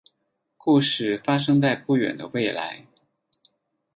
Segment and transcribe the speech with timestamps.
[0.57, 2.87] 故事发生在不远的未来。